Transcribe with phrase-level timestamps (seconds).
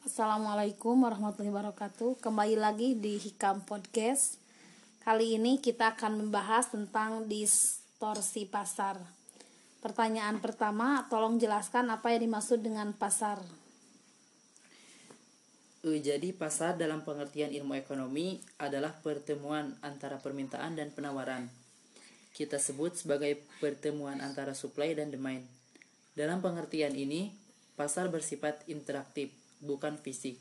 [0.00, 2.24] Assalamualaikum warahmatullahi wabarakatuh.
[2.24, 4.40] Kembali lagi di Hikam Podcast.
[5.04, 8.96] Kali ini kita akan membahas tentang distorsi pasar.
[9.84, 13.36] Pertanyaan pertama, tolong jelaskan apa yang dimaksud dengan pasar.
[15.84, 21.52] Eh, Jadi pasar dalam pengertian ilmu ekonomi adalah pertemuan antara permintaan dan penawaran.
[22.32, 25.55] Kita sebut sebagai pertemuan antara supply dan demand.
[26.16, 27.36] Dalam pengertian ini,
[27.76, 29.28] pasar bersifat interaktif,
[29.60, 30.40] bukan fisik.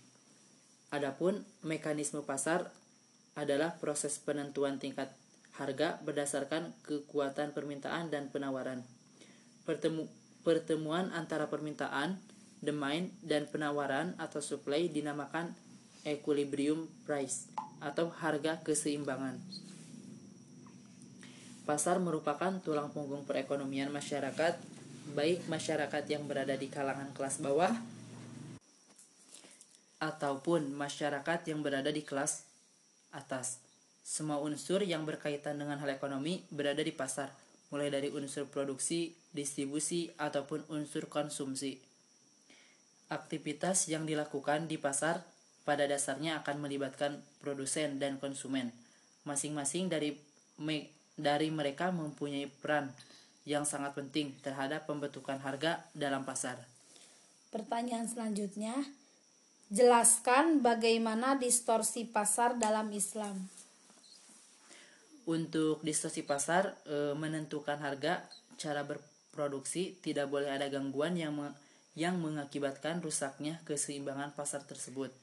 [0.87, 2.71] Adapun mekanisme pasar
[3.35, 5.11] adalah proses penentuan tingkat
[5.59, 8.87] harga berdasarkan kekuatan permintaan dan penawaran.
[9.67, 10.07] Pertemu,
[10.47, 12.23] pertemuan antara permintaan,
[12.63, 15.51] demand, dan penawaran atau supply dinamakan
[16.07, 17.51] equilibrium price
[17.83, 19.35] atau harga keseimbangan.
[21.67, 24.74] Pasar merupakan tulang punggung perekonomian masyarakat,
[25.13, 27.69] baik masyarakat yang berada di kalangan kelas bawah
[30.01, 32.45] ataupun masyarakat yang berada di kelas
[33.13, 33.61] atas.
[34.05, 37.33] Semua unsur yang berkaitan dengan hal ekonomi berada di pasar,
[37.73, 41.81] mulai dari unsur produksi, distribusi, ataupun unsur konsumsi.
[43.09, 45.25] Aktivitas yang dilakukan di pasar
[45.65, 48.69] pada dasarnya akan melibatkan produsen dan konsumen.
[49.25, 50.13] Masing-masing dari
[51.17, 52.93] dari mereka mempunyai peran
[53.45, 56.57] yang sangat penting terhadap pembentukan harga dalam pasar.
[57.53, 58.73] Pertanyaan selanjutnya,
[59.69, 63.37] jelaskan bagaimana distorsi pasar dalam Islam.
[65.25, 68.25] Untuk distorsi pasar e, menentukan harga,
[68.61, 71.55] cara berproduksi tidak boleh ada gangguan yang me-
[71.95, 75.15] yang mengakibatkan rusaknya keseimbangan pasar tersebut.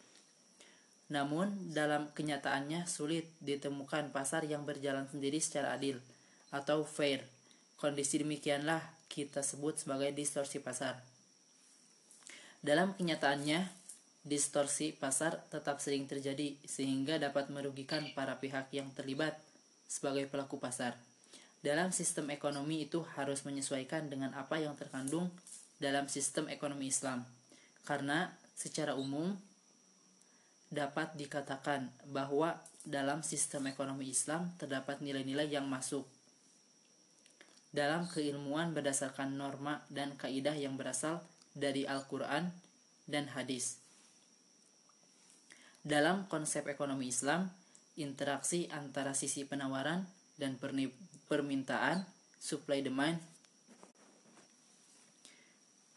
[1.12, 6.00] Namun, dalam kenyataannya sulit ditemukan pasar yang berjalan sendiri secara adil
[6.48, 7.28] atau fair.
[7.82, 8.78] Kondisi demikianlah
[9.10, 11.02] kita sebut sebagai distorsi pasar.
[12.62, 13.58] Dalam kenyataannya,
[14.22, 19.34] distorsi pasar tetap sering terjadi sehingga dapat merugikan para pihak yang terlibat
[19.90, 20.94] sebagai pelaku pasar.
[21.58, 25.26] Dalam sistem ekonomi itu harus menyesuaikan dengan apa yang terkandung
[25.82, 27.26] dalam sistem ekonomi Islam.
[27.82, 29.34] Karena secara umum
[30.70, 36.06] dapat dikatakan bahwa dalam sistem ekonomi Islam terdapat nilai-nilai yang masuk
[37.72, 41.24] dalam keilmuan berdasarkan norma dan kaidah yang berasal
[41.56, 42.52] dari Al-Quran
[43.08, 43.80] dan hadis.
[45.82, 47.48] Dalam konsep ekonomi Islam,
[47.96, 50.04] interaksi antara sisi penawaran
[50.36, 50.60] dan
[51.26, 52.04] permintaan,
[52.38, 53.18] supply demand,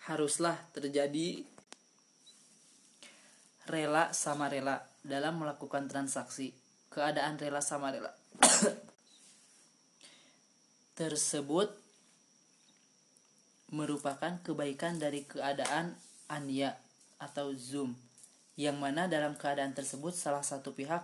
[0.09, 1.43] haruslah terjadi
[3.67, 6.55] rela sama rela dalam melakukan transaksi.
[6.89, 8.15] Keadaan rela sama rela
[10.95, 11.71] tersebut
[13.75, 15.99] merupakan kebaikan dari keadaan
[16.31, 16.79] ania
[17.19, 17.95] atau zoom
[18.55, 21.03] yang mana dalam keadaan tersebut salah satu pihak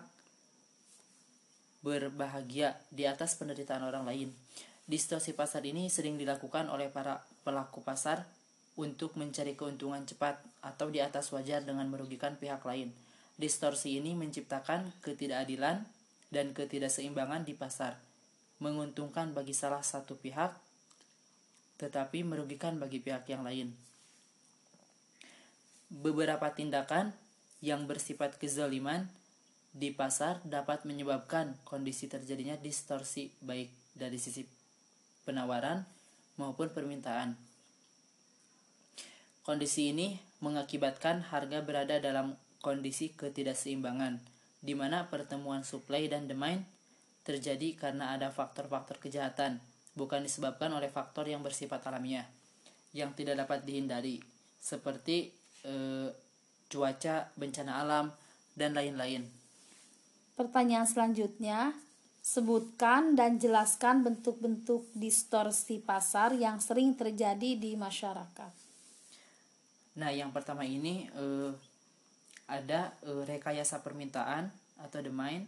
[1.84, 4.30] berbahagia di atas penderitaan orang lain.
[4.88, 8.24] Distorsi pasar ini sering dilakukan oleh para pelaku pasar
[8.80, 12.96] untuk mencari keuntungan cepat atau di atas wajar dengan merugikan pihak lain.
[13.36, 15.84] Distorsi ini menciptakan ketidakadilan
[16.32, 18.00] dan ketidakseimbangan di pasar,
[18.62, 20.54] menguntungkan bagi salah satu pihak
[21.82, 23.74] tetapi merugikan bagi pihak yang lain.
[25.90, 27.10] Beberapa tindakan
[27.58, 29.10] yang bersifat kezaliman
[29.74, 34.46] di pasar dapat menyebabkan kondisi terjadinya distorsi baik dari sisi
[35.26, 35.82] penawaran
[36.38, 37.34] maupun permintaan.
[39.42, 44.22] Kondisi ini mengakibatkan harga berada dalam kondisi ketidakseimbangan,
[44.62, 46.62] di mana pertemuan supply dan demand
[47.22, 49.62] terjadi karena ada faktor-faktor kejahatan,
[49.94, 52.26] bukan disebabkan oleh faktor yang bersifat alamiah,
[52.92, 54.18] yang tidak dapat dihindari,
[54.58, 55.30] seperti
[55.66, 56.10] eh,
[56.72, 58.06] cuaca, bencana alam,
[58.58, 59.28] dan lain-lain.
[60.36, 61.76] Pertanyaan selanjutnya,
[62.22, 68.54] sebutkan dan jelaskan bentuk-bentuk distorsi pasar yang sering terjadi di masyarakat.
[69.98, 71.52] Nah, yang pertama ini eh,
[72.48, 74.48] ada eh, rekayasa permintaan
[74.82, 75.46] atau demand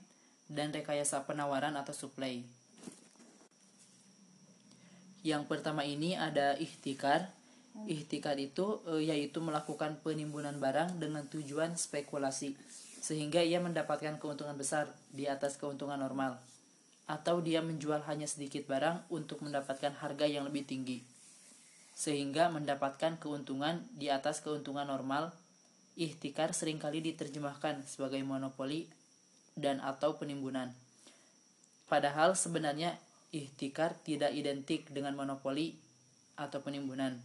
[0.54, 2.46] dan rekayasa penawaran atau supply.
[5.26, 7.32] Yang pertama ini ada ihtikar.
[7.90, 12.54] Ihtikar itu eh, yaitu melakukan penimbunan barang dengan tujuan spekulasi
[13.04, 16.40] sehingga ia mendapatkan keuntungan besar di atas keuntungan normal
[17.04, 21.04] atau dia menjual hanya sedikit barang untuk mendapatkan harga yang lebih tinggi
[21.94, 25.32] sehingga mendapatkan keuntungan di atas keuntungan normal.
[25.94, 28.90] Ihtikar sering kali diterjemahkan sebagai monopoli
[29.54, 30.74] dan atau penimbunan.
[31.88, 32.98] Padahal sebenarnya
[33.34, 35.78] ihtikar tidak identik dengan monopoli
[36.38, 37.18] atau penimbunan.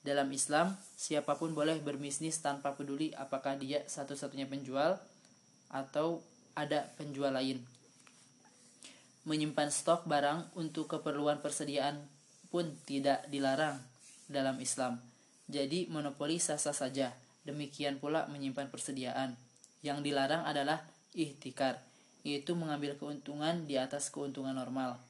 [0.00, 4.96] Dalam Islam, siapa pun boleh berbisnis tanpa peduli apakah dia satu-satunya penjual
[5.68, 6.24] atau
[6.56, 7.60] ada penjual lain.
[9.28, 12.00] Menyimpan stok barang untuk keperluan persediaan
[12.48, 13.76] pun tidak dilarang
[14.24, 14.96] dalam Islam.
[15.52, 17.12] Jadi monopoli sah-sah saja.
[17.44, 19.36] Demikian pula menyimpan persediaan.
[19.84, 20.80] Yang dilarang adalah
[21.16, 21.82] ihtikar,
[22.22, 25.00] yaitu mengambil keuntungan di atas keuntungan normal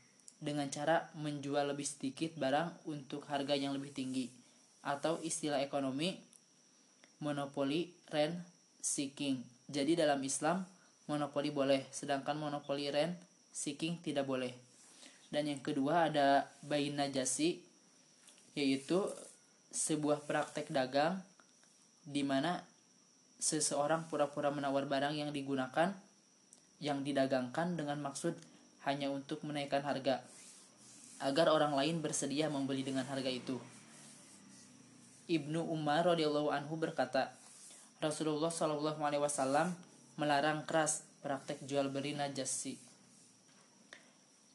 [0.41, 4.33] dengan cara menjual lebih sedikit barang untuk harga yang lebih tinggi
[4.81, 6.17] atau istilah ekonomi
[7.21, 8.41] monopoli rent
[8.81, 9.45] seeking.
[9.69, 10.65] Jadi dalam Islam
[11.05, 13.13] monopoli boleh, sedangkan monopoli rent
[13.53, 14.57] seeking tidak boleh.
[15.29, 17.61] Dan yang kedua ada bayi najasi
[18.57, 19.07] yaitu
[19.71, 21.23] sebuah praktek dagang
[22.03, 22.67] di mana
[23.41, 25.97] seseorang pura-pura menawar barang yang digunakan
[26.81, 28.37] yang didagangkan dengan maksud
[28.85, 30.25] hanya untuk menaikkan harga
[31.21, 33.61] agar orang lain bersedia membeli dengan harga itu.
[35.29, 37.37] Ibnu Umar radhiyallahu anhu berkata,
[38.01, 39.77] Rasulullah shallallahu alaihi wasallam
[40.17, 42.81] melarang keras praktek jual beli najasi.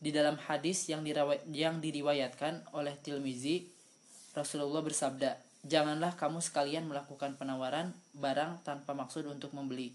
[0.01, 1.05] Di dalam hadis yang,
[1.53, 3.69] yang diriwayatkan oleh Tilmizi,
[4.33, 9.91] Rasulullah bersabda, "Janganlah kamu sekalian melakukan penawaran barang tanpa maksud untuk membeli."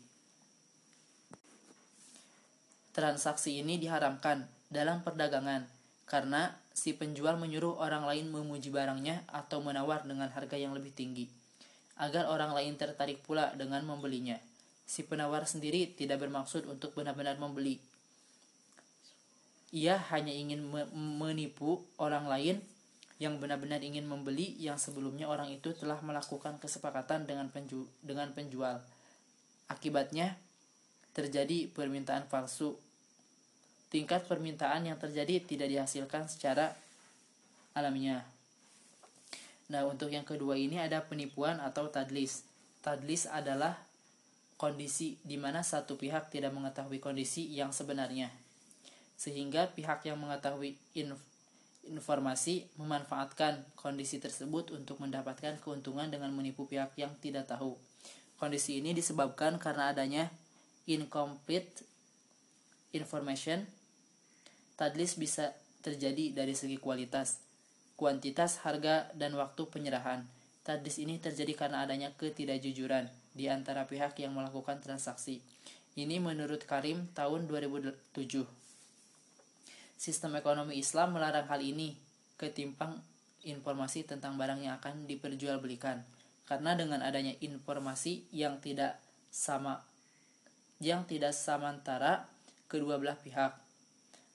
[2.90, 5.62] Transaksi ini diharamkan dalam perdagangan
[6.10, 11.30] karena si penjual menyuruh orang lain memuji barangnya atau menawar dengan harga yang lebih tinggi,
[11.94, 14.34] agar orang lain tertarik pula dengan membelinya.
[14.90, 17.78] Si penawar sendiri tidak bermaksud untuk benar-benar membeli.
[19.70, 22.58] Ia hanya ingin menipu orang lain
[23.20, 28.80] yang benar-benar ingin membeli yang sebelumnya orang itu telah melakukan kesepakatan dengan penju dengan penjual.
[29.68, 30.40] Akibatnya
[31.12, 32.80] terjadi permintaan palsu
[33.90, 36.72] tingkat permintaan yang terjadi tidak dihasilkan secara
[37.74, 38.22] alamiah.
[39.70, 42.46] Nah, untuk yang kedua ini ada penipuan atau tadlis.
[42.80, 43.76] Tadlis adalah
[44.56, 48.30] kondisi di mana satu pihak tidak mengetahui kondisi yang sebenarnya.
[49.18, 51.20] Sehingga pihak yang mengetahui inf
[51.88, 57.76] informasi memanfaatkan kondisi tersebut untuk mendapatkan keuntungan dengan menipu pihak yang tidak tahu.
[58.36, 60.32] Kondisi ini disebabkan karena adanya
[60.88, 61.84] incomplete
[62.92, 63.64] information
[64.80, 65.52] Tadlis bisa
[65.84, 67.44] terjadi dari segi kualitas,
[68.00, 70.24] kuantitas, harga, dan waktu penyerahan.
[70.64, 73.04] Tadlis ini terjadi karena adanya ketidakjujuran
[73.36, 75.44] di antara pihak yang melakukan transaksi.
[76.00, 78.59] Ini menurut Karim tahun 2007.
[80.00, 81.92] Sistem ekonomi Islam melarang hal ini,
[82.40, 83.04] ketimpang
[83.44, 86.00] informasi tentang barang yang akan diperjualbelikan.
[86.48, 88.96] Karena dengan adanya informasi yang tidak
[89.28, 89.84] sama
[90.80, 92.24] yang tidak samantara
[92.64, 93.52] kedua belah pihak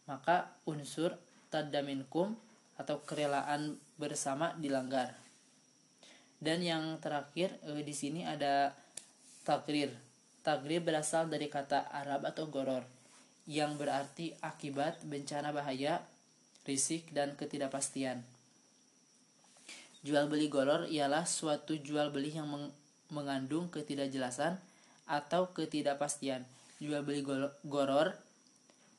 [0.06, 1.18] maka unsur
[1.50, 2.38] tadaminkum
[2.78, 5.18] atau kerelaan bersama dilanggar.
[6.38, 8.78] Dan yang terakhir eh, di sini ada
[9.42, 9.90] takrir.
[10.46, 12.95] Takrir berasal dari kata Arab atau goror
[13.46, 16.02] yang berarti akibat bencana bahaya,
[16.66, 18.26] risik dan ketidakpastian.
[20.06, 22.46] Jual beli goror ialah suatu jual beli yang
[23.10, 24.58] mengandung ketidakjelasan
[25.10, 26.46] atau ketidakpastian.
[26.78, 27.26] Jual beli
[27.66, 28.14] goror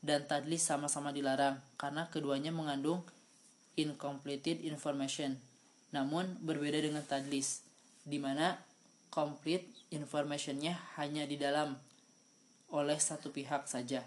[0.03, 3.03] dan tadlis sama-sama dilarang karena keduanya mengandung
[3.75, 5.39] incompleted information.
[5.95, 7.63] Namun berbeda dengan tadlis,
[8.03, 8.59] di mana
[9.11, 11.79] complete informationnya hanya di dalam
[12.71, 14.03] oleh satu pihak saja.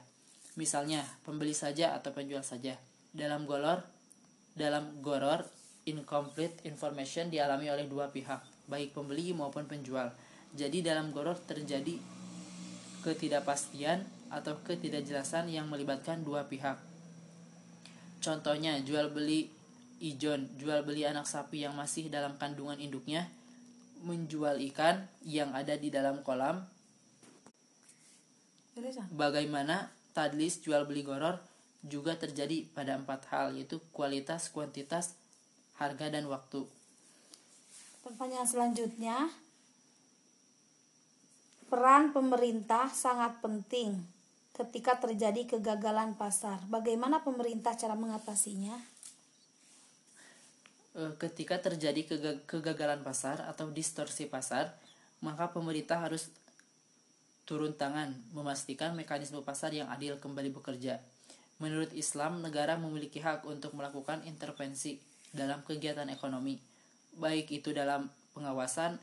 [0.59, 2.75] Misalnya, pembeli saja atau penjual saja.
[3.15, 3.79] Dalam golor,
[4.51, 5.47] dalam goror,
[5.87, 10.11] incomplete information dialami oleh dua pihak, baik pembeli maupun penjual.
[10.51, 11.95] Jadi dalam goror terjadi
[13.07, 16.75] ketidakpastian atau ketidakjelasan yang melibatkan dua pihak.
[18.19, 19.47] Contohnya, jual beli
[20.03, 23.31] ijon, jual beli anak sapi yang masih dalam kandungan induknya,
[24.03, 26.67] menjual ikan yang ada di dalam kolam.
[29.15, 31.39] Bagaimana tadlis jual beli goror
[31.79, 35.15] juga terjadi pada empat hal yaitu kualitas, kuantitas,
[35.79, 36.67] harga dan waktu.
[38.03, 39.31] Pertanyaan selanjutnya,
[41.71, 43.95] peran pemerintah sangat penting
[44.51, 46.59] ketika terjadi kegagalan pasar.
[46.67, 48.75] Bagaimana pemerintah cara mengatasinya?
[50.99, 52.03] Eh, ketika terjadi
[52.43, 54.75] kegagalan pasar atau distorsi pasar,
[55.23, 56.27] maka pemerintah harus
[57.49, 61.01] turun tangan memastikan mekanisme pasar yang adil kembali bekerja.
[61.57, 65.01] Menurut Islam, negara memiliki hak untuk melakukan intervensi
[65.33, 66.61] dalam kegiatan ekonomi,
[67.17, 68.05] baik itu dalam
[68.37, 69.01] pengawasan,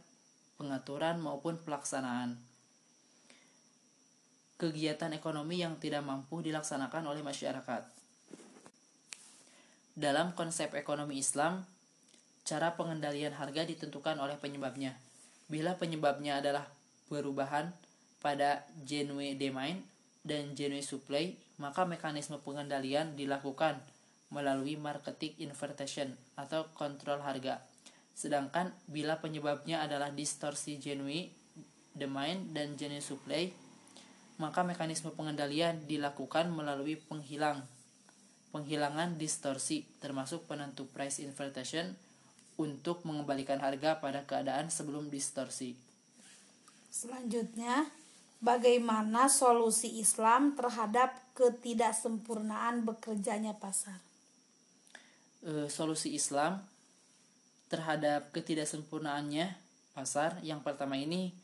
[0.54, 2.38] pengaturan maupun pelaksanaan
[4.56, 7.82] kegiatan ekonomi yang tidak mampu dilaksanakan oleh masyarakat.
[9.92, 11.64] Dalam konsep ekonomi Islam,
[12.46, 14.96] cara pengendalian harga ditentukan oleh penyebabnya.
[15.52, 16.64] Bila penyebabnya adalah
[17.12, 17.68] perubahan
[18.20, 19.80] pada genuine demand
[20.26, 23.78] dan genuine supply, maka mekanisme pengendalian dilakukan
[24.34, 27.62] melalui marketing inversion atau kontrol harga.
[28.16, 31.30] Sedangkan bila penyebabnya adalah distorsi genuine
[31.94, 33.52] demand dan genuine supply,
[34.36, 37.64] maka mekanisme pengendalian dilakukan melalui penghilang
[38.52, 41.92] penghilangan distorsi termasuk penentu price inversion
[42.56, 45.76] untuk mengembalikan harga pada keadaan sebelum distorsi.
[46.88, 47.84] Selanjutnya,
[48.40, 53.98] bagaimana solusi Islam terhadap ketidaksempurnaan bekerjanya pasar?
[55.44, 56.60] E, solusi Islam
[57.66, 59.58] terhadap ketidaksempurnaannya
[59.96, 61.34] pasar yang pertama ini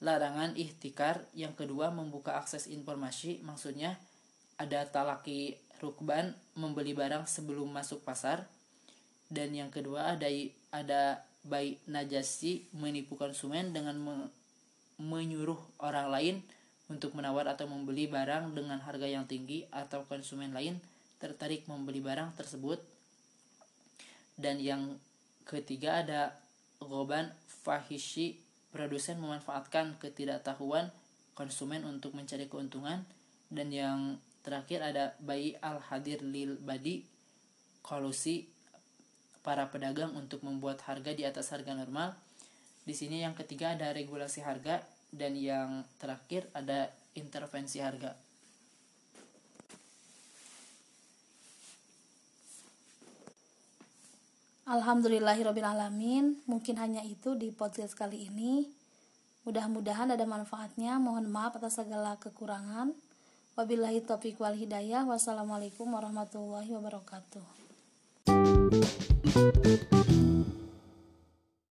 [0.00, 4.00] larangan ihtikar, yang kedua membuka akses informasi, maksudnya
[4.56, 8.44] ada talaki rukban membeli barang sebelum masuk pasar
[9.32, 10.28] dan yang kedua ada
[10.72, 13.96] ada baik najasi menipu konsumen dengan
[15.00, 16.36] menyuruh orang lain
[16.92, 20.76] untuk menawar atau membeli barang dengan harga yang tinggi atau konsumen lain
[21.22, 22.82] tertarik membeli barang tersebut.
[24.34, 24.98] Dan yang
[25.48, 26.34] ketiga ada
[26.82, 27.30] goban
[27.64, 28.40] fahishi
[28.74, 30.88] produsen memanfaatkan ketidaktahuan
[31.36, 33.06] konsumen untuk mencari keuntungan.
[33.46, 37.06] Dan yang terakhir ada bayi al hadir lil badi
[37.84, 38.48] kolusi
[39.40, 42.16] para pedagang untuk membuat harga di atas harga normal.
[42.84, 44.80] Di sini yang ketiga ada regulasi harga
[45.10, 48.14] dan yang terakhir ada intervensi harga
[54.70, 58.70] Alhamdulillahirrohmanirrohim Mungkin hanya itu di podcast kali ini
[59.42, 62.94] Mudah-mudahan ada manfaatnya Mohon maaf atas segala kekurangan
[63.60, 65.04] Wabillahi taufiq wal hidayah.
[65.04, 67.44] Wassalamualaikum warahmatullahi wabarakatuh.